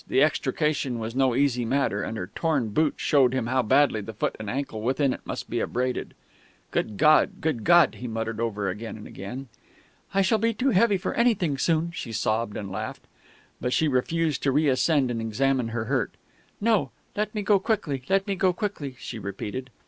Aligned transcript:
The 0.07 0.23
extrication 0.23 0.97
was 0.97 1.13
no 1.13 1.35
easy 1.35 1.63
matter, 1.63 2.01
and 2.01 2.17
her 2.17 2.31
torn 2.33 2.69
boot 2.69 2.95
showed 2.97 3.35
him 3.35 3.45
how 3.45 3.61
badly 3.61 4.01
the 4.01 4.15
foot 4.15 4.35
and 4.39 4.49
ankle 4.49 4.81
within 4.81 5.13
it 5.13 5.21
must 5.25 5.47
be 5.47 5.59
abraded. 5.59 6.15
"Good 6.71 6.97
God 6.97 7.39
good 7.39 7.63
God!" 7.63 7.93
he 7.93 8.07
muttered 8.07 8.39
over 8.39 8.67
and 8.67 8.81
over 8.81 9.05
again. 9.11 9.47
"I 10.11 10.23
shall 10.23 10.39
be 10.39 10.55
too 10.55 10.71
heavy 10.71 10.97
for 10.97 11.13
anything 11.13 11.59
soon," 11.59 11.91
she 11.91 12.11
sobbed 12.13 12.57
and 12.57 12.71
laughed. 12.71 13.05
But 13.59 13.73
she 13.73 13.87
refused 13.87 14.41
to 14.41 14.51
reascend 14.51 15.11
and 15.11 15.19
to 15.19 15.25
examine 15.27 15.67
her 15.67 15.85
hurt. 15.85 16.13
"No, 16.59 16.89
let 17.15 17.35
me 17.35 17.43
go 17.43 17.59
quickly 17.59 18.01
let 18.09 18.25
me 18.25 18.33
go 18.33 18.53
quickly," 18.53 18.95
she 18.97 19.19
repeated. 19.19 19.69